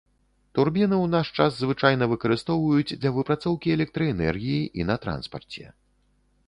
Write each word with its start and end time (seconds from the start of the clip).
Турбіны 0.59 0.95
ў 1.01 1.05
наш 1.15 1.27
час 1.41 1.59
звычайна 1.65 2.07
выкарыстоўваюць 2.13 2.97
для 3.05 3.11
выпрацоўкі 3.19 3.75
электраэнергіі 3.79 4.63
і 4.83 4.89
на 4.91 4.95
транспарце. 5.07 5.65